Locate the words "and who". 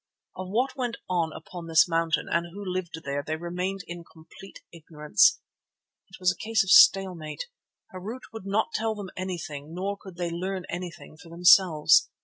2.27-2.65